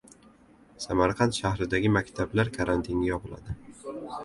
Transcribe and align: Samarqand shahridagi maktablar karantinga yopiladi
Samarqand 0.85 1.37
shahridagi 1.41 1.93
maktablar 1.99 2.51
karantinga 2.59 3.09
yopiladi 3.13 3.57